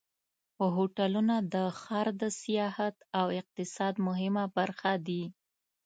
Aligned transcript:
هوټلونه 0.75 1.35
د 1.53 1.55
ښار 1.79 2.07
د 2.21 2.23
سیاحت 2.41 2.95
او 3.19 3.25
اقتصاد 3.39 3.93
مهمه 4.07 4.43
برخه 4.57 4.93
دي. 5.07 5.23